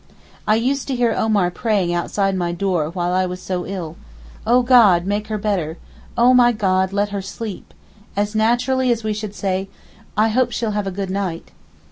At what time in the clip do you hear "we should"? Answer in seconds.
9.03-9.35